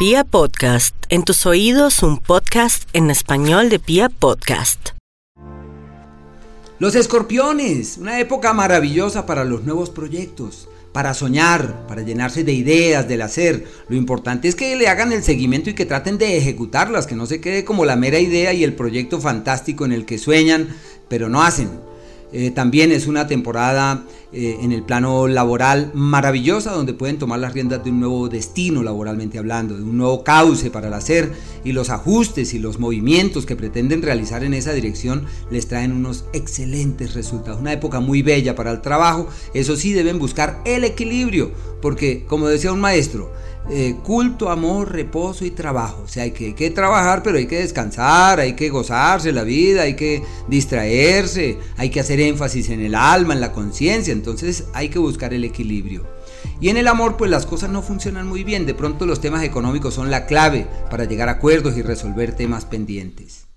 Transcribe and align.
Pia 0.00 0.24
Podcast, 0.24 0.94
en 1.10 1.24
tus 1.24 1.44
oídos 1.44 2.02
un 2.02 2.16
podcast 2.16 2.88
en 2.94 3.10
español 3.10 3.68
de 3.68 3.78
Pia 3.78 4.08
Podcast. 4.08 4.92
Los 6.78 6.94
escorpiones, 6.94 7.98
una 7.98 8.18
época 8.18 8.54
maravillosa 8.54 9.26
para 9.26 9.44
los 9.44 9.64
nuevos 9.64 9.90
proyectos, 9.90 10.68
para 10.94 11.12
soñar, 11.12 11.86
para 11.86 12.00
llenarse 12.00 12.44
de 12.44 12.54
ideas, 12.54 13.08
del 13.08 13.20
hacer. 13.20 13.66
Lo 13.90 13.96
importante 13.96 14.48
es 14.48 14.54
que 14.54 14.74
le 14.74 14.88
hagan 14.88 15.12
el 15.12 15.22
seguimiento 15.22 15.68
y 15.68 15.74
que 15.74 15.84
traten 15.84 16.16
de 16.16 16.38
ejecutarlas, 16.38 17.06
que 17.06 17.14
no 17.14 17.26
se 17.26 17.42
quede 17.42 17.66
como 17.66 17.84
la 17.84 17.96
mera 17.96 18.18
idea 18.18 18.54
y 18.54 18.64
el 18.64 18.72
proyecto 18.72 19.20
fantástico 19.20 19.84
en 19.84 19.92
el 19.92 20.06
que 20.06 20.16
sueñan, 20.16 20.68
pero 21.10 21.28
no 21.28 21.42
hacen. 21.42 21.78
Eh, 22.32 22.50
también 22.50 22.92
es 22.92 23.06
una 23.06 23.26
temporada 23.26 24.04
eh, 24.32 24.58
en 24.62 24.70
el 24.70 24.84
plano 24.84 25.26
laboral 25.26 25.90
maravillosa 25.94 26.70
donde 26.70 26.94
pueden 26.94 27.18
tomar 27.18 27.40
las 27.40 27.52
riendas 27.52 27.82
de 27.82 27.90
un 27.90 27.98
nuevo 27.98 28.28
destino 28.28 28.84
laboralmente 28.84 29.38
hablando, 29.38 29.76
de 29.76 29.82
un 29.82 29.96
nuevo 29.96 30.22
cauce 30.22 30.70
para 30.70 30.86
el 30.86 30.94
hacer 30.94 31.32
y 31.64 31.72
los 31.72 31.90
ajustes 31.90 32.54
y 32.54 32.60
los 32.60 32.78
movimientos 32.78 33.46
que 33.46 33.56
pretenden 33.56 34.02
realizar 34.02 34.44
en 34.44 34.54
esa 34.54 34.72
dirección 34.72 35.24
les 35.50 35.66
traen 35.66 35.92
unos 35.92 36.24
excelentes 36.32 37.14
resultados. 37.14 37.60
Una 37.60 37.72
época 37.72 37.98
muy 37.98 38.22
bella 38.22 38.54
para 38.54 38.70
el 38.70 38.80
trabajo, 38.80 39.28
eso 39.52 39.74
sí 39.76 39.92
deben 39.92 40.20
buscar 40.20 40.60
el 40.64 40.84
equilibrio 40.84 41.50
porque 41.82 42.24
como 42.28 42.46
decía 42.46 42.72
un 42.72 42.80
maestro, 42.80 43.32
eh, 43.68 43.96
culto, 44.02 44.50
amor, 44.50 44.92
reposo 44.92 45.44
y 45.44 45.50
trabajo. 45.50 46.02
O 46.04 46.08
sea, 46.08 46.24
hay 46.24 46.30
que, 46.32 46.46
hay 46.46 46.52
que, 46.54 46.70
trabajar, 46.70 47.22
pero 47.22 47.38
hay 47.38 47.46
que 47.46 47.60
descansar, 47.60 48.40
hay 48.40 48.54
que 48.54 48.70
gozarse 48.70 49.32
la 49.32 49.44
vida, 49.44 49.82
hay 49.82 49.94
que 49.94 50.22
distraerse, 50.48 51.58
hay 51.76 51.90
que 51.90 52.00
hacer 52.00 52.20
énfasis 52.20 52.70
en 52.70 52.80
el 52.80 52.94
alma, 52.94 53.34
en 53.34 53.40
la 53.40 53.52
conciencia. 53.52 54.12
Entonces 54.12 54.64
hay 54.72 54.88
que 54.88 54.98
buscar 54.98 55.34
el 55.34 55.44
equilibrio. 55.44 56.04
Y 56.60 56.68
en 56.68 56.76
el 56.76 56.88
amor, 56.88 57.16
pues 57.16 57.30
las 57.30 57.46
cosas 57.46 57.70
no 57.70 57.82
funcionan 57.82 58.26
muy 58.26 58.44
bien. 58.44 58.66
De 58.66 58.74
pronto 58.74 59.06
los 59.06 59.20
temas 59.20 59.42
económicos 59.44 59.94
son 59.94 60.10
la 60.10 60.26
clave 60.26 60.66
para 60.90 61.04
llegar 61.04 61.28
a 61.28 61.32
acuerdos 61.32 61.76
y 61.76 61.82
resolver 61.82 62.34
temas 62.34 62.64
pendientes. 62.64 63.49